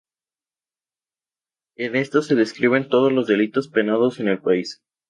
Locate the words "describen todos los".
2.33-3.27